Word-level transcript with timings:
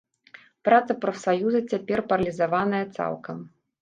Праца 0.69 0.95
прафсаюза 1.03 1.59
цяпер 1.73 2.03
паралізаваная 2.15 2.85
цалкам. 3.01 3.37